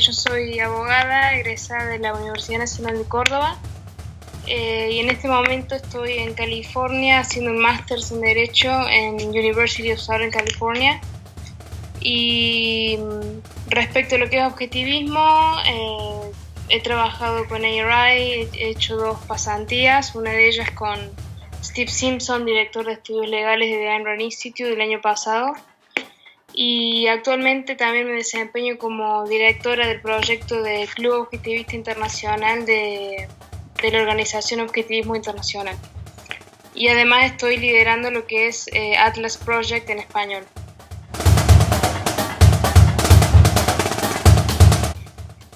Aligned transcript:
yo 0.00 0.12
soy 0.12 0.58
abogada 0.60 1.34
egresada 1.34 1.86
de 1.86 1.98
la 1.98 2.14
Universidad 2.14 2.60
Nacional 2.60 2.98
de 2.98 3.04
Córdoba 3.04 3.58
eh, 4.46 4.90
y 4.92 4.98
en 5.00 5.10
este 5.10 5.28
momento 5.28 5.74
estoy 5.74 6.18
en 6.18 6.34
California 6.34 7.20
haciendo 7.20 7.50
un 7.50 7.58
máster 7.58 7.98
en 8.10 8.20
Derecho 8.20 8.70
en 8.88 9.16
University 9.16 9.92
of 9.92 9.98
Southern 9.98 10.30
California. 10.30 11.00
Y 12.00 12.96
mm, 12.98 13.70
respecto 13.70 14.14
a 14.14 14.18
lo 14.18 14.30
que 14.30 14.38
es 14.38 14.44
objetivismo, 14.44 15.56
eh, 15.66 16.30
he 16.68 16.80
trabajado 16.80 17.46
con 17.48 17.64
ARI, 17.64 18.48
he 18.54 18.70
hecho 18.70 18.96
dos 18.96 19.18
pasantías, 19.26 20.14
una 20.14 20.30
de 20.30 20.48
ellas 20.48 20.70
con 20.70 20.98
Steve 21.62 21.90
Simpson, 21.90 22.46
director 22.46 22.86
de 22.86 22.92
estudios 22.92 23.28
legales 23.28 23.70
de 23.70 23.78
The 23.78 23.88
Ayn 23.90 24.20
Institute 24.20 24.70
del 24.70 24.80
año 24.80 25.00
pasado 25.00 25.54
y 26.60 27.06
actualmente 27.06 27.76
también 27.76 28.08
me 28.08 28.14
desempeño 28.14 28.78
como 28.78 29.24
directora 29.28 29.86
del 29.86 30.00
proyecto 30.00 30.60
de 30.60 30.88
Club 30.92 31.12
Objetivista 31.12 31.76
Internacional 31.76 32.66
de, 32.66 33.28
la 33.80 33.98
organización 34.00 34.58
Objetivismo 34.62 35.14
Internacional. 35.14 35.76
Y 36.74 36.88
además 36.88 37.26
estoy 37.30 37.58
liderando 37.58 38.10
lo 38.10 38.26
que 38.26 38.48
es 38.48 38.66
eh, 38.72 38.96
Atlas 38.96 39.36
Project 39.36 39.88
en 39.88 40.00
español. 40.00 40.44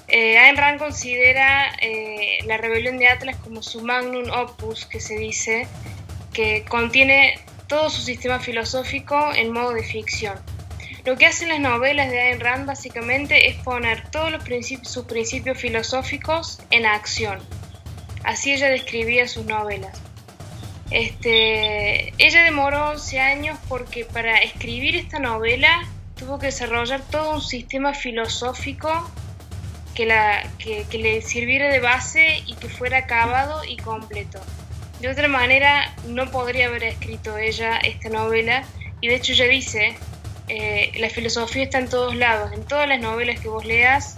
Eh, 0.07 0.37
Ayn 0.37 0.55
Rand 0.55 0.79
considera 0.79 1.75
eh, 1.81 2.37
la 2.45 2.55
rebelión 2.55 2.97
de 2.97 3.09
Atlas 3.09 3.35
como 3.43 3.61
su 3.61 3.81
magnum 3.81 4.31
opus, 4.31 4.85
que 4.85 5.01
se 5.01 5.17
dice, 5.17 5.67
que 6.31 6.63
contiene 6.63 7.41
todo 7.67 7.89
su 7.89 8.01
sistema 8.01 8.39
filosófico 8.39 9.33
en 9.35 9.51
modo 9.51 9.73
de 9.73 9.83
ficción 9.83 10.39
lo 11.05 11.17
que 11.17 11.25
hacen 11.25 11.49
las 11.49 11.59
novelas 11.59 12.09
de 12.09 12.21
Ayn 12.21 12.39
Rand 12.39 12.65
básicamente 12.65 13.49
es 13.49 13.55
poner 13.57 14.09
todos 14.09 14.31
los 14.31 14.43
principios, 14.43 14.89
sus 14.91 15.05
principios 15.05 15.57
filosóficos 15.57 16.59
en 16.69 16.85
acción. 16.85 17.39
Así 18.23 18.53
ella 18.53 18.69
describía 18.69 19.27
sus 19.27 19.45
novelas. 19.45 20.01
Este, 20.91 22.13
ella 22.23 22.43
demoró 22.43 22.91
11 22.91 23.19
años 23.19 23.59
porque 23.67 24.05
para 24.05 24.37
escribir 24.37 24.95
esta 24.95 25.19
novela 25.19 25.85
tuvo 26.15 26.39
que 26.39 26.47
desarrollar 26.47 27.01
todo 27.01 27.33
un 27.33 27.41
sistema 27.41 27.93
filosófico 27.93 29.11
que, 29.95 30.05
la, 30.05 30.43
que, 30.57 30.85
le 30.97 31.21
sirviera 31.21 31.69
de 31.69 31.79
base 31.79 32.43
y 32.45 32.53
que 32.55 32.69
fuera 32.69 32.99
acabado 32.99 33.63
y 33.65 33.75
completo. 33.77 34.39
De 35.01 35.09
otra 35.09 35.27
manera, 35.27 35.93
no 36.07 36.31
podría 36.31 36.67
haber 36.67 36.83
escrito 36.83 37.37
ella 37.37 37.77
esta 37.77 38.09
novela 38.09 38.63
y 39.01 39.09
de 39.09 39.15
hecho 39.15 39.33
ella 39.33 39.47
dice 39.47 39.95
eh, 40.47 40.91
la 40.99 41.09
filosofía 41.09 41.63
está 41.63 41.79
en 41.79 41.89
todos 41.89 42.15
lados, 42.15 42.51
en 42.51 42.65
todas 42.65 42.87
las 42.87 42.99
novelas 42.99 43.39
que 43.39 43.47
vos 43.47 43.65
leas 43.65 44.17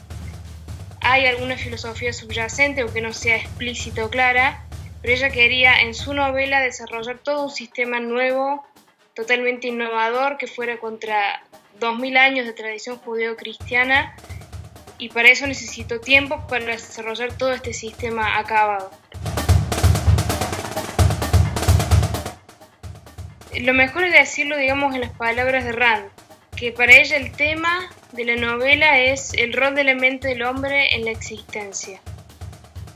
hay 1.07 1.27
alguna 1.27 1.55
filosofía 1.55 2.11
subyacente, 2.13 2.81
aunque 2.81 2.99
no 2.99 3.13
sea 3.13 3.35
explícita 3.35 4.03
o 4.03 4.09
clara, 4.09 4.63
pero 5.03 5.13
ella 5.13 5.29
quería 5.29 5.81
en 5.81 5.93
su 5.93 6.15
novela 6.15 6.61
desarrollar 6.61 7.19
todo 7.19 7.43
un 7.43 7.51
sistema 7.51 7.99
nuevo, 7.99 8.65
totalmente 9.13 9.67
innovador, 9.67 10.39
que 10.39 10.47
fuera 10.47 10.79
contra 10.79 11.43
2000 11.79 12.17
años 12.17 12.47
de 12.47 12.53
tradición 12.53 12.97
judeo-cristiana, 12.97 14.15
y 14.97 15.09
para 15.09 15.29
eso 15.29 15.45
necesitó 15.45 15.99
tiempo 15.99 16.47
para 16.47 16.65
desarrollar 16.65 17.33
todo 17.33 17.53
este 17.53 17.71
sistema 17.71 18.39
acabado. 18.39 18.89
Lo 23.59 23.75
mejor 23.75 24.05
es 24.05 24.13
decirlo, 24.13 24.57
digamos, 24.57 24.95
en 24.95 25.01
las 25.01 25.11
palabras 25.11 25.65
de 25.65 25.71
Rand, 25.71 26.14
que 26.56 26.72
para 26.72 26.95
ella 26.95 27.17
el 27.17 27.31
tema 27.31 27.89
de 28.11 28.25
la 28.25 28.36
novela 28.36 29.00
es 29.00 29.34
el 29.34 29.53
rol 29.53 29.75
del 29.75 29.89
elemento 29.89 30.28
del 30.28 30.44
hombre 30.44 30.95
en 30.95 31.06
la 31.06 31.11
existencia. 31.11 32.00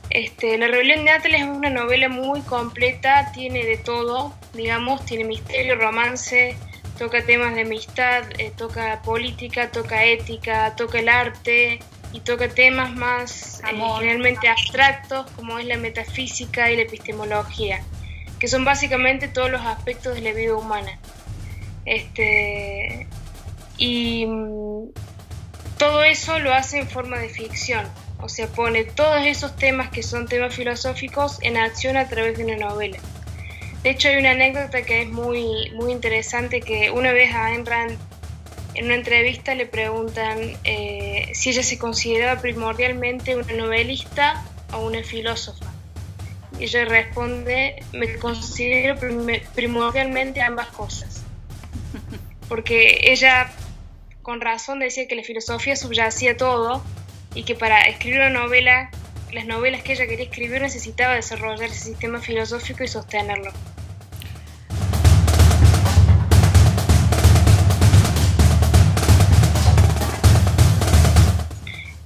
Este, 0.08 0.58
la 0.58 0.66
rebelión 0.66 1.04
de 1.04 1.10
Atlas 1.10 1.42
es 1.42 1.46
una 1.46 1.70
novela 1.70 2.08
muy 2.08 2.40
completa, 2.40 3.30
tiene 3.32 3.64
de 3.64 3.76
todo, 3.76 4.34
digamos, 4.54 5.04
tiene 5.04 5.24
misterio, 5.24 5.76
romance, 5.76 6.56
toca 6.98 7.24
temas 7.24 7.54
de 7.54 7.62
amistad, 7.62 8.24
eh, 8.38 8.52
toca 8.56 9.02
política, 9.02 9.70
toca 9.70 10.04
ética, 10.04 10.74
toca 10.74 10.98
el 10.98 11.08
arte 11.08 11.78
y 12.12 12.20
toca 12.20 12.48
temas 12.48 12.92
más 12.92 13.60
eh, 13.60 13.76
generalmente 13.98 14.48
abstractos 14.48 15.30
como 15.32 15.58
es 15.58 15.66
la 15.66 15.76
metafísica 15.76 16.70
y 16.72 16.76
la 16.76 16.82
epistemología 16.82 17.84
que 18.40 18.48
son 18.48 18.64
básicamente 18.64 19.28
todos 19.28 19.50
los 19.50 19.60
aspectos 19.60 20.14
de 20.14 20.22
la 20.22 20.32
vida 20.32 20.56
humana. 20.56 20.98
Este, 21.84 22.89
y 23.80 24.26
mm, 24.26 24.92
todo 25.78 26.04
eso 26.04 26.38
lo 26.38 26.52
hace 26.52 26.78
en 26.78 26.88
forma 26.88 27.18
de 27.18 27.30
ficción, 27.30 27.84
o 28.20 28.28
sea, 28.28 28.46
pone 28.46 28.84
todos 28.84 29.24
esos 29.24 29.56
temas 29.56 29.90
que 29.90 30.02
son 30.02 30.28
temas 30.28 30.54
filosóficos 30.54 31.38
en 31.40 31.56
acción 31.56 31.96
a 31.96 32.06
través 32.06 32.36
de 32.36 32.44
una 32.44 32.56
novela. 32.56 32.98
De 33.82 33.90
hecho, 33.90 34.08
hay 34.08 34.18
una 34.18 34.32
anécdota 34.32 34.82
que 34.82 35.02
es 35.02 35.08
muy, 35.08 35.70
muy 35.70 35.90
interesante, 35.90 36.60
que 36.60 36.90
una 36.90 37.12
vez 37.12 37.34
a 37.34 37.46
Ayn 37.46 37.64
Rand 37.64 37.98
en 38.74 38.84
una 38.84 38.94
entrevista 38.94 39.54
le 39.54 39.64
preguntan 39.64 40.38
eh, 40.64 41.30
si 41.32 41.48
ella 41.48 41.62
se 41.62 41.78
consideraba 41.78 42.42
primordialmente 42.42 43.34
una 43.34 43.54
novelista 43.54 44.44
o 44.74 44.86
una 44.86 45.02
filósofa. 45.02 45.72
Y 46.58 46.64
ella 46.64 46.84
responde, 46.84 47.82
me 47.94 48.16
considero 48.16 48.96
primordialmente 49.54 50.42
ambas 50.42 50.66
cosas. 50.68 51.22
Porque 52.50 53.10
ella 53.10 53.50
con 54.30 54.40
razón 54.40 54.78
decía 54.78 55.08
que 55.08 55.16
la 55.16 55.24
filosofía 55.24 55.74
subyacía 55.74 56.36
todo 56.36 56.84
y 57.34 57.42
que 57.42 57.56
para 57.56 57.80
escribir 57.88 58.20
una 58.20 58.30
novela, 58.30 58.88
las 59.32 59.44
novelas 59.44 59.82
que 59.82 59.94
ella 59.94 60.06
quería 60.06 60.26
escribir 60.26 60.62
necesitaba 60.62 61.16
desarrollar 61.16 61.64
ese 61.64 61.86
sistema 61.86 62.20
filosófico 62.20 62.84
y 62.84 62.86
sostenerlo. 62.86 63.50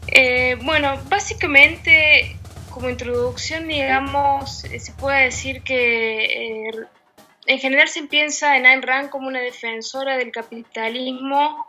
Eh, 0.06 0.56
bueno, 0.62 0.98
básicamente 1.10 2.38
como 2.70 2.88
introducción, 2.88 3.68
digamos, 3.68 4.64
eh, 4.64 4.80
se 4.80 4.92
puede 4.92 5.24
decir 5.24 5.60
que 5.60 6.68
eh, 6.68 6.70
en 7.44 7.58
general 7.58 7.88
se 7.88 8.02
piensa 8.04 8.56
en 8.56 8.64
Ayn 8.64 8.80
Rand 8.80 9.10
como 9.10 9.28
una 9.28 9.40
defensora 9.40 10.16
del 10.16 10.32
capitalismo 10.32 11.66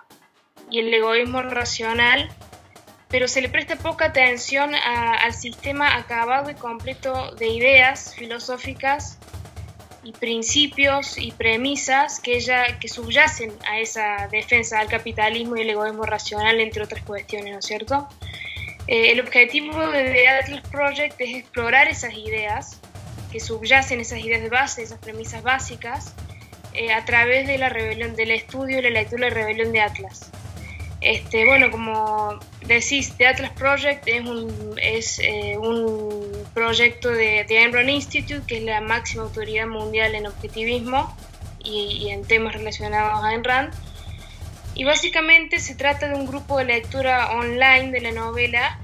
y 0.70 0.80
el 0.80 0.94
egoísmo 0.94 1.42
racional, 1.42 2.30
pero 3.10 3.28
se 3.28 3.42
le 3.42 3.50
presta 3.50 3.76
poca 3.76 4.06
atención 4.06 4.74
al 4.76 5.34
sistema 5.34 5.96
acabado 5.96 6.50
y 6.50 6.56
completo 6.56 7.34
de 7.36 7.48
ideas 7.48 8.16
filosóficas 8.16 9.18
y 10.04 10.12
principios 10.12 11.18
y 11.18 11.32
premisas 11.32 12.20
que 12.20 12.36
ella 12.36 12.78
que 12.80 12.88
subyacen 12.88 13.52
a 13.68 13.80
esa 13.80 14.28
defensa 14.32 14.80
del 14.80 14.88
capitalismo 14.88 15.58
y 15.58 15.62
el 15.62 15.70
egoísmo 15.72 16.04
racional 16.04 16.60
entre 16.60 16.84
otras 16.84 17.04
cuestiones, 17.04 17.54
¿no 17.54 17.60
es 17.60 17.66
cierto? 17.66 18.08
Eh, 18.88 19.12
el 19.12 19.20
objetivo 19.20 19.80
de 19.88 20.28
Atlas 20.28 20.62
Project 20.70 21.20
es 21.20 21.36
explorar 21.36 21.88
esas 21.88 22.14
ideas 22.14 22.80
que 23.32 23.40
subyacen, 23.40 24.00
esas 24.00 24.20
ideas 24.20 24.42
de 24.42 24.50
base, 24.50 24.84
esas 24.84 25.00
premisas 25.00 25.42
básicas, 25.42 26.14
eh, 26.74 26.94
a 26.94 27.04
través 27.04 27.48
de 27.48 27.58
la 27.58 27.70
rebelión, 27.70 28.16
del 28.16 28.32
estudio 28.32 28.80
y 28.80 28.82
la 28.84 28.92
lectura 28.92 29.26
de 29.26 29.32
la 29.32 29.36
rebelión 29.36 29.72
de 29.72 29.82
Atlas. 29.82 30.30
Este, 31.06 31.46
bueno, 31.46 31.70
como 31.70 32.40
decís, 32.66 33.14
The 33.16 33.28
Atlas 33.28 33.52
Project 33.52 34.08
es 34.08 34.26
un, 34.26 34.76
es, 34.82 35.20
eh, 35.20 35.56
un 35.56 36.26
proyecto 36.56 37.10
de 37.10 37.46
The 37.48 37.68
Rand 37.68 37.92
Institute, 37.92 38.42
que 38.48 38.58
es 38.58 38.64
la 38.64 38.82
máxima 38.82 39.22
autoridad 39.22 39.68
mundial 39.68 40.16
en 40.16 40.26
objetivismo 40.26 41.16
y, 41.64 41.98
y 42.02 42.10
en 42.10 42.24
temas 42.24 42.56
relacionados 42.56 43.24
a 43.24 43.38
Rand 43.44 43.72
y 44.74 44.84
básicamente 44.84 45.60
se 45.60 45.76
trata 45.76 46.08
de 46.08 46.16
un 46.16 46.26
grupo 46.26 46.58
de 46.58 46.66
lectura 46.66 47.32
online 47.34 47.92
de 47.92 48.02
la 48.02 48.12
novela 48.12 48.80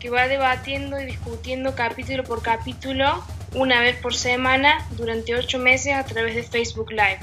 que 0.00 0.10
va 0.10 0.26
debatiendo 0.26 1.00
y 1.00 1.06
discutiendo 1.06 1.76
capítulo 1.76 2.24
por 2.24 2.42
capítulo 2.42 3.24
una 3.54 3.80
vez 3.80 3.96
por 3.96 4.16
semana 4.16 4.84
durante 4.96 5.36
ocho 5.36 5.60
meses 5.60 5.94
a 5.94 6.04
través 6.04 6.34
de 6.34 6.42
Facebook 6.42 6.90
Live. 6.90 7.20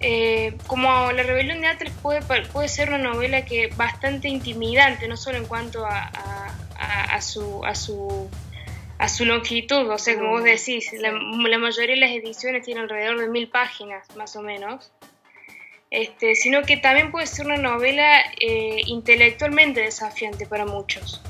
Eh, 0.00 0.56
como 0.66 1.10
La 1.12 1.22
Rebelión 1.24 1.60
de 1.60 1.66
Atlas 1.66 1.92
puede, 2.00 2.22
puede 2.22 2.68
ser 2.68 2.88
una 2.88 2.98
novela 2.98 3.44
que 3.44 3.66
bastante 3.76 4.28
intimidante, 4.28 5.08
no 5.08 5.16
solo 5.16 5.38
en 5.38 5.46
cuanto 5.46 5.84
a, 5.84 6.10
a, 6.78 7.20
su, 7.20 7.64
a, 7.64 7.74
su, 7.74 8.30
a 8.98 9.08
su 9.08 9.24
longitud, 9.24 9.88
o 9.90 9.98
sea, 9.98 10.14
como 10.14 10.30
vos 10.30 10.44
decís, 10.44 10.92
la, 10.92 11.12
la 11.12 11.58
mayoría 11.58 11.94
de 11.94 12.00
las 12.00 12.10
ediciones 12.10 12.64
tienen 12.64 12.84
alrededor 12.84 13.20
de 13.20 13.28
mil 13.28 13.48
páginas, 13.48 14.06
más 14.16 14.36
o 14.36 14.42
menos. 14.42 14.92
Este, 15.90 16.34
sino 16.34 16.62
que 16.62 16.76
también 16.76 17.10
puede 17.10 17.26
ser 17.26 17.46
una 17.46 17.56
novela 17.56 18.20
eh, 18.40 18.82
intelectualmente 18.86 19.80
desafiante 19.80 20.46
para 20.46 20.66
muchos. 20.66 21.22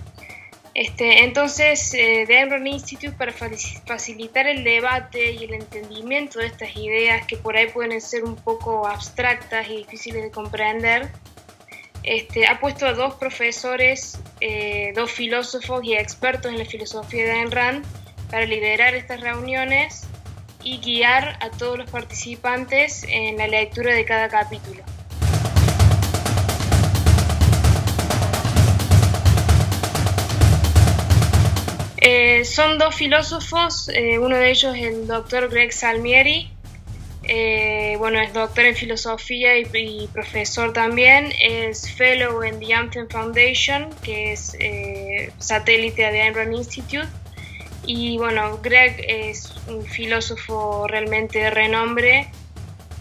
Este, 0.78 1.24
entonces, 1.24 1.92
eh, 1.92 2.22
The 2.28 2.38
Enron 2.38 2.64
Institute, 2.68 3.10
para 3.10 3.32
facilitar 3.32 4.46
el 4.46 4.62
debate 4.62 5.32
y 5.32 5.42
el 5.42 5.54
entendimiento 5.54 6.38
de 6.38 6.46
estas 6.46 6.76
ideas 6.76 7.26
que 7.26 7.36
por 7.36 7.56
ahí 7.56 7.66
pueden 7.66 8.00
ser 8.00 8.22
un 8.22 8.36
poco 8.36 8.86
abstractas 8.86 9.68
y 9.68 9.78
difíciles 9.78 10.22
de 10.22 10.30
comprender, 10.30 11.08
este, 12.04 12.46
ha 12.46 12.60
puesto 12.60 12.86
a 12.86 12.92
dos 12.92 13.14
profesores, 13.14 14.20
eh, 14.40 14.92
dos 14.94 15.10
filósofos 15.10 15.82
y 15.82 15.94
expertos 15.94 16.52
en 16.52 16.58
la 16.58 16.64
filosofía 16.64 17.24
de 17.24 17.46
Rand 17.46 17.84
para 18.30 18.46
liderar 18.46 18.94
estas 18.94 19.20
reuniones 19.20 20.06
y 20.62 20.78
guiar 20.78 21.38
a 21.40 21.50
todos 21.50 21.76
los 21.76 21.90
participantes 21.90 23.04
en 23.08 23.36
la 23.36 23.48
lectura 23.48 23.92
de 23.92 24.04
cada 24.04 24.28
capítulo. 24.28 24.84
Eh, 32.00 32.44
son 32.44 32.78
dos 32.78 32.94
filósofos, 32.94 33.88
eh, 33.88 34.20
uno 34.20 34.36
de 34.36 34.50
ellos 34.50 34.76
es 34.76 34.84
el 34.84 35.08
doctor 35.08 35.48
Greg 35.48 35.72
Salmieri, 35.72 36.48
eh, 37.24 37.96
bueno, 37.98 38.20
es 38.20 38.32
doctor 38.32 38.66
en 38.66 38.76
filosofía 38.76 39.58
y, 39.58 40.08
profesor 40.12 40.72
también, 40.72 41.32
es 41.42 41.90
fellow 41.92 42.42
en 42.44 42.60
the 42.60 42.72
Anthem 42.72 43.08
Foundation, 43.08 43.90
que 44.02 44.32
es 44.32 44.56
satélite 45.38 46.02
de 46.12 46.22
Ayn 46.22 46.34
Rand 46.34 46.54
Institute, 46.54 47.08
y 47.84 48.16
bueno, 48.16 48.58
Greg 48.62 49.04
es 49.08 49.52
un 49.66 49.84
filósofo 49.84 50.86
realmente 50.86 51.40
de 51.40 51.50
renombre 51.50 52.30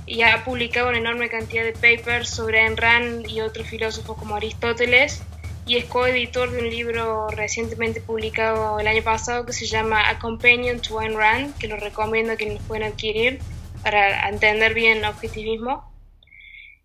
y 0.07 0.23
ha 0.23 0.43
publicado 0.43 0.89
una 0.89 0.97
enorme 0.97 1.29
cantidad 1.29 1.63
de 1.63 1.73
papers 1.73 2.29
sobre 2.29 2.61
Ayn 2.61 2.77
Rand 2.77 3.29
y 3.29 3.41
otros 3.41 3.67
filósofos 3.67 4.17
como 4.17 4.37
Aristóteles 4.37 5.21
y 5.67 5.75
es 5.75 5.85
coeditor 5.85 6.51
de 6.51 6.59
un 6.59 6.69
libro 6.69 7.27
recientemente 7.29 8.01
publicado 8.01 8.79
el 8.79 8.87
año 8.87 9.03
pasado 9.03 9.45
que 9.45 9.53
se 9.53 9.65
llama 9.65 10.09
A 10.09 10.17
Companion 10.17 10.79
to 10.79 10.99
Ayn 10.99 11.15
Rand, 11.15 11.57
que 11.57 11.67
lo 11.67 11.75
recomiendo 11.75 12.33
a 12.33 12.35
quienes 12.37 12.61
pueden 12.63 12.83
adquirir 12.83 13.39
para 13.83 14.29
entender 14.29 14.73
bien 14.73 14.99
el 14.99 15.05
objetivismo. 15.05 15.91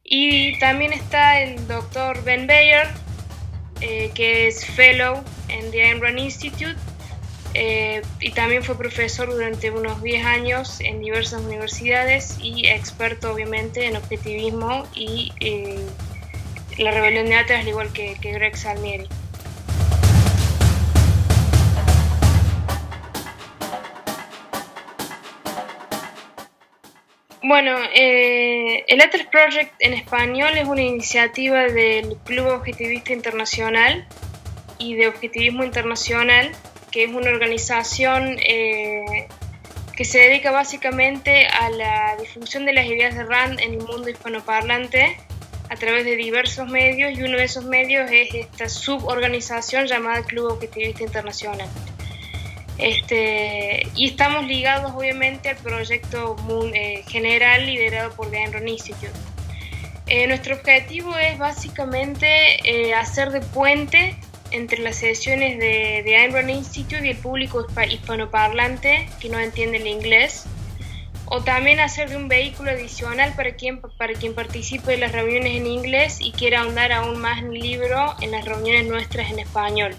Y 0.05 0.59
también 0.59 0.93
está 0.93 1.41
el 1.41 1.67
doctor 1.69 2.23
Ben 2.25 2.47
Bayer, 2.47 2.89
eh, 3.81 4.11
que 4.15 4.49
es 4.49 4.67
fellow 4.67 5.23
en 5.49 5.71
the 5.71 5.83
Ayn 5.83 6.01
Rand 6.01 6.19
Institute 6.19 6.77
eh, 7.55 8.03
y 8.21 8.31
también 8.31 8.63
fue 8.63 8.77
profesor 8.79 9.31
durante 9.31 9.71
unos 9.71 10.03
10 10.03 10.25
años 10.25 10.81
en 10.81 11.01
diversas 11.01 11.43
universidades 11.43 12.39
y 12.41 12.67
experto 12.67 13.33
obviamente 13.33 13.87
en 13.87 13.97
objetivismo 13.97 14.87
y 14.95 15.33
eh, 15.41 15.85
la 16.79 16.91
rebelión 16.91 17.27
de 17.27 17.37
Atlas, 17.37 17.61
al 17.61 17.69
igual 17.69 17.93
que, 17.93 18.15
Greg 18.21 18.57
Salmieri. 18.57 19.09
Bueno, 27.45 27.77
eh, 27.95 28.85
el 28.87 29.01
Atlas 29.01 29.27
Project 29.27 29.75
en 29.81 29.95
español 29.95 30.57
es 30.57 30.67
una 30.67 30.81
iniciativa 30.81 31.65
del 31.65 32.17
Club 32.25 32.47
Objetivista 32.47 33.13
Internacional 33.13 34.07
y 34.79 34.95
de 34.95 35.09
Objetivismo 35.09 35.65
Internacional, 35.65 36.53
que 36.91 37.05
es 37.05 37.11
una 37.11 37.31
organización 37.31 38.39
eh, 38.39 39.27
que 39.97 40.05
se 40.05 40.19
dedica 40.19 40.53
básicamente 40.53 41.47
a 41.47 41.69
la 41.71 42.17
difusión 42.17 42.65
de 42.65 42.73
las 42.73 42.87
ideas 42.87 43.15
de 43.17 43.25
Rand 43.25 43.61
en 43.61 43.75
el 43.75 43.79
mundo 43.79 44.09
hispanoparlante 44.09 45.17
a 45.73 45.77
través 45.77 46.05
de 46.05 46.17
diversos 46.17 46.69
medios 46.69 47.19
y 47.19 47.23
uno 47.23 47.39
de 47.39 47.45
esos 47.45 47.65
medios 47.65 48.11
es 48.11 48.35
esta 48.35 48.69
suborganización 48.69 49.87
llamada 49.87 50.23
Club 50.23 50.53
Objetivista 50.53 51.03
Internacional. 51.03 51.67
Este, 52.77 53.87
y 53.95 54.09
estamos 54.09 54.47
ligados 54.47 54.93
obviamente 54.93 55.49
al 55.49 55.57
proyecto 55.57 56.37
eh, 56.75 57.03
general 57.09 57.65
liderado 57.65 58.15
por 58.15 58.31
The 58.31 58.39
Ayn 58.39 58.69
Institute. 58.69 59.13
Eh, 60.09 60.27
nuestro 60.27 60.57
objetivo 60.57 61.17
es 61.17 61.39
básicamente 61.39 62.27
eh, 62.65 62.93
hacer 62.93 63.31
de 63.31 63.41
puente 63.41 64.15
entre 64.51 64.79
las 64.81 64.97
sesiones 64.97 65.59
de, 65.59 66.03
de 66.05 66.17
Ayn 66.17 66.51
Institute 66.51 67.07
y 67.07 67.11
el 67.11 67.17
público 67.17 67.67
hispanoparlante 67.89 69.09
que 69.21 69.31
no 69.31 69.39
entiende 69.39 69.79
el 69.79 69.87
inglés 69.87 70.45
o 71.35 71.41
también 71.41 71.81
hacer 71.81 72.11
de 72.11 72.17
un 72.17 72.29
vehículo 72.29 72.73
adicional 72.73 73.33
para 73.35 73.55
quien, 73.55 73.81
para 73.81 74.13
quien 74.13 74.35
participe 74.35 74.93
en 74.93 75.01
las 75.01 75.13
reuniones 75.13 75.57
en 75.57 75.67
inglés 75.67 76.19
y 76.21 76.31
quiera 76.33 76.61
ahondar 76.61 76.93
aún 76.93 77.23
más 77.23 77.39
en 77.39 77.55
el 77.55 77.59
libro 77.59 78.15
en 78.21 78.33
las 78.33 78.45
reuniones 78.45 78.87
nuestras 78.87 79.31
en 79.31 79.39
español. 79.39 79.97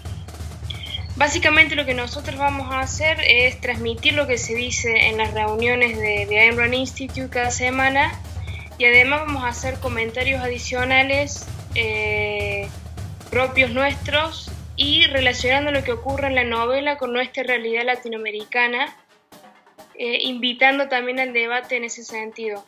Básicamente 1.16 1.74
lo 1.74 1.84
que 1.84 1.94
nosotros 1.94 2.38
vamos 2.38 2.72
a 2.72 2.78
hacer 2.78 3.18
es 3.26 3.60
transmitir 3.60 4.12
lo 4.12 4.28
que 4.28 4.38
se 4.38 4.54
dice 4.54 5.08
en 5.08 5.18
las 5.18 5.34
reuniones 5.34 5.96
de, 5.96 6.26
de 6.26 6.52
Rand 6.52 6.74
Institute 6.74 7.28
cada 7.28 7.50
semana 7.50 8.12
y 8.78 8.84
además 8.84 9.22
vamos 9.26 9.42
a 9.42 9.48
hacer 9.48 9.80
comentarios 9.80 10.40
adicionales 10.40 11.48
eh, 11.74 12.68
propios 13.32 13.72
nuestros 13.72 14.52
y 14.76 15.04
relacionando 15.08 15.72
lo 15.72 15.82
que 15.82 15.90
ocurre 15.90 16.28
en 16.28 16.36
la 16.36 16.44
novela 16.44 16.96
con 16.96 17.12
nuestra 17.12 17.42
realidad 17.42 17.82
latinoamericana 17.84 18.94
eh, 19.98 20.18
invitando 20.22 20.88
también 20.88 21.20
al 21.20 21.32
debate 21.32 21.76
en 21.76 21.84
ese 21.84 22.04
sentido, 22.04 22.64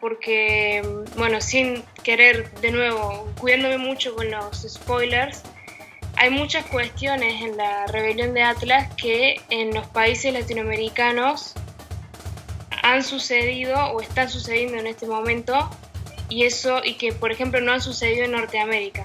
porque, 0.00 0.82
mm, 0.82 1.18
bueno, 1.18 1.40
sin 1.40 1.84
querer, 2.02 2.50
de 2.60 2.70
nuevo, 2.70 3.28
cuidándome 3.38 3.78
mucho 3.78 4.14
con 4.14 4.30
los 4.30 4.66
spoilers, 4.68 5.42
hay 6.16 6.30
muchas 6.30 6.66
cuestiones 6.66 7.42
en 7.42 7.56
la 7.56 7.86
rebelión 7.86 8.34
de 8.34 8.42
Atlas 8.42 8.94
que 8.96 9.40
en 9.50 9.74
los 9.74 9.86
países 9.88 10.32
latinoamericanos 10.32 11.54
han 12.82 13.02
sucedido 13.02 13.76
o 13.92 14.00
están 14.00 14.28
sucediendo 14.28 14.76
en 14.78 14.86
este 14.86 15.06
momento 15.06 15.70
y 16.28 16.44
eso 16.44 16.80
y 16.84 16.94
que 16.94 17.12
por 17.12 17.32
ejemplo 17.32 17.60
no 17.60 17.72
han 17.72 17.80
sucedido 17.80 18.24
en 18.24 18.32
Norteamérica. 18.32 19.04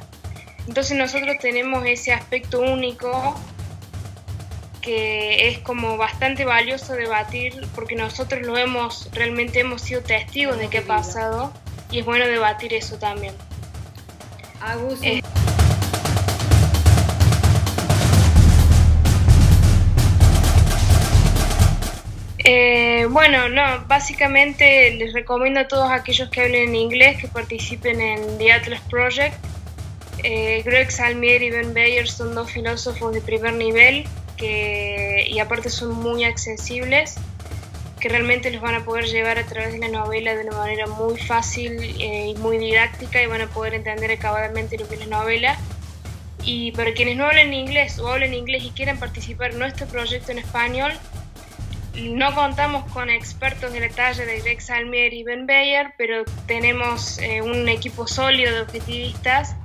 Entonces 0.68 0.98
nosotros 0.98 1.38
tenemos 1.40 1.86
ese 1.86 2.12
aspecto 2.12 2.60
único 2.60 3.36
que 4.88 5.50
es 5.50 5.60
como 5.60 5.98
bastante 5.98 6.46
valioso 6.46 6.94
debatir 6.94 7.68
porque 7.76 7.98
nosotros 7.98 8.48
lo 8.48 8.58
hemos, 8.58 9.10
realmente 9.12 9.60
hemos 9.60 9.82
sido 9.82 10.02
testigos 10.02 10.58
de 10.58 10.70
qué 10.70 10.78
ha 10.78 10.84
pasado 10.84 11.52
y 11.92 12.00
es 12.00 12.06
bueno 12.06 12.26
debatir 12.26 12.74
eso 12.74 12.98
también. 12.98 13.34
Eh, 15.02 15.22
eh, 22.46 23.08
bueno, 23.10 23.50
no, 23.50 23.86
básicamente 23.88 24.92
les 24.92 25.12
recomiendo 25.12 25.60
a 25.60 25.68
todos 25.68 25.92
aquellos 25.92 26.30
que 26.30 26.40
hablen 26.40 26.70
en 26.70 26.76
inglés 26.76 27.20
que 27.20 27.28
participen 27.28 28.00
en 28.00 28.38
The 28.38 28.54
Atlas 28.54 28.82
Project. 28.90 29.36
Eh, 30.24 30.62
Greg 30.64 30.90
Salmier 30.90 31.44
y 31.44 31.50
Ben 31.50 31.74
Bayer 31.74 32.08
son 32.08 32.34
dos 32.34 32.50
filósofos 32.50 33.14
de 33.14 33.20
primer 33.20 33.54
nivel 33.54 34.08
que, 34.38 35.28
y 35.28 35.40
aparte 35.40 35.70
son 35.70 35.94
muy 35.94 36.24
accesibles, 36.24 37.16
que 38.00 38.10
realmente 38.10 38.52
los 38.52 38.62
van 38.62 38.76
a 38.76 38.86
poder 38.86 39.06
llevar 39.06 39.40
a 39.40 39.46
través 39.46 39.74
de 39.74 39.80
la 39.80 39.88
novela 39.88 40.36
de 40.36 40.48
una 40.48 40.56
manera 40.58 40.88
muy 40.88 41.18
fácil 41.18 41.74
eh, 42.00 42.28
y 42.30 42.36
muy 42.36 42.58
didáctica 42.58 43.22
y 43.22 43.26
van 43.26 43.42
a 43.42 43.48
poder 43.48 43.74
entender 43.74 44.12
acabadamente 44.12 44.78
lo 44.78 44.88
que 44.88 44.96
es 44.96 45.08
la 45.08 45.18
novela. 45.18 45.58
Y 46.44 46.72
para 46.74 46.94
quienes 46.94 47.18
no 47.18 47.26
hablen 47.26 47.54
inglés 47.54 48.00
o 48.00 48.08
hablen 48.08 48.34
inglés 48.34 48.64
y 48.64 48.70
quieran 48.70 49.00
participar 49.00 49.52
en 49.52 49.60
nuestro 49.60 49.88
proyecto 49.88 50.32
en 50.32 50.38
español, 50.38 50.94
no 51.96 52.34
contamos 52.36 52.90
con 52.94 53.10
expertos 53.10 53.74
de 53.74 53.80
la 53.80 53.90
talla 53.90 54.24
de 54.24 54.40
Greg 54.42 54.62
Salmier 54.62 55.14
y 55.14 55.24
Ben 55.24 55.48
Bayer, 55.48 55.94
pero 55.98 56.24
tenemos 56.46 57.18
eh, 57.18 57.42
un 57.42 57.68
equipo 57.68 58.08
sólido 58.08 58.54
de 58.54 58.62
objetivistas. 58.62 59.56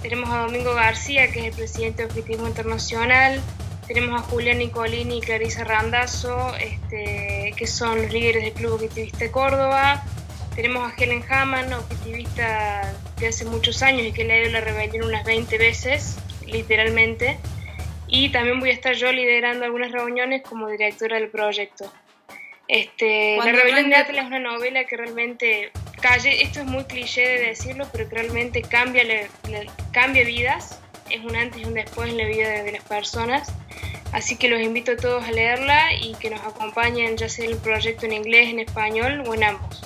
Tenemos 0.00 0.30
a 0.30 0.38
Domingo 0.38 0.74
García, 0.74 1.30
que 1.30 1.40
es 1.40 1.44
el 1.46 1.52
presidente 1.52 2.02
de 2.02 2.08
Objetivismo 2.08 2.48
Internacional, 2.48 3.40
tenemos 3.86 4.20
a 4.20 4.24
Julián 4.24 4.58
Nicolini 4.58 5.18
y 5.18 5.20
Clarisa 5.20 5.64
Randazo, 5.64 6.54
este, 6.56 7.52
que 7.56 7.66
son 7.66 8.02
los 8.02 8.12
líderes 8.12 8.44
del 8.44 8.52
Club 8.52 8.74
Objetivista 8.74 9.18
de 9.18 9.30
Córdoba. 9.30 10.02
Tenemos 10.54 10.90
a 10.90 10.94
Helen 10.94 11.24
Hamann, 11.28 11.72
objetivista 11.72 12.94
de 13.18 13.26
hace 13.26 13.44
muchos 13.44 13.82
años 13.82 14.06
y 14.06 14.12
que 14.12 14.24
le 14.24 14.34
ha 14.34 14.40
ido 14.42 14.50
la 14.50 14.60
rebelión 14.60 15.06
unas 15.06 15.24
20 15.24 15.58
veces, 15.58 16.16
literalmente. 16.46 17.38
Y 18.06 18.28
también 18.28 18.60
voy 18.60 18.70
a 18.70 18.74
estar 18.74 18.94
yo 18.94 19.10
liderando 19.10 19.64
algunas 19.64 19.90
reuniones 19.90 20.42
como 20.42 20.68
directora 20.68 21.16
del 21.16 21.28
proyecto. 21.28 21.90
Este, 22.68 23.36
la 23.38 23.52
rebelión 23.52 23.90
de 23.90 23.96
Atlas 23.96 24.24
es 24.24 24.26
una 24.26 24.38
novela 24.38 24.84
que 24.84 24.96
realmente, 24.96 25.72
calle, 26.00 26.42
esto 26.42 26.60
es 26.60 26.66
muy 26.66 26.84
cliché 26.84 27.22
de 27.22 27.46
decirlo, 27.48 27.86
pero 27.90 28.08
que 28.08 28.14
realmente 28.14 28.62
cambia, 28.62 29.02
cambia 29.92 30.24
vidas, 30.24 30.80
es 31.10 31.20
un 31.20 31.34
antes 31.34 31.60
y 31.60 31.64
un 31.64 31.74
después 31.74 32.10
en 32.10 32.18
la 32.18 32.24
vida 32.24 32.62
de 32.62 32.72
las 32.72 32.84
personas 32.84 33.52
Así 34.12 34.36
que 34.36 34.48
los 34.48 34.60
invito 34.60 34.92
a 34.92 34.96
todos 34.96 35.24
a 35.24 35.32
leerla 35.32 35.94
y 35.94 36.14
que 36.14 36.30
nos 36.30 36.40
acompañen 36.42 37.16
ya 37.16 37.28
sea 37.28 37.46
el 37.46 37.56
proyecto 37.56 38.06
en 38.06 38.12
inglés, 38.12 38.50
en 38.50 38.60
español 38.60 39.24
o 39.26 39.34
en 39.34 39.44
ambos. 39.44 39.80